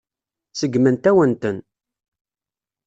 Seggment-awen-ten. 0.59 1.57